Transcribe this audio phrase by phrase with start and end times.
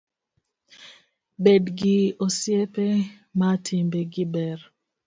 [1.43, 1.95] Bed gi
[2.25, 2.85] osiepe
[3.39, 4.59] ma timbe gi ber